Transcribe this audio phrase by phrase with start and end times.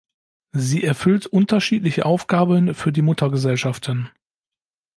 [0.55, 4.09] Sie erfüllt unterschiedliche Aufgaben für die Muttergesellschaften.